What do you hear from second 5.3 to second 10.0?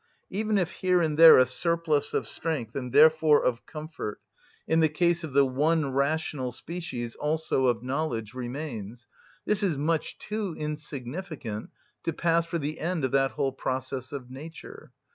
the one rational species also of knowledge—remains, this is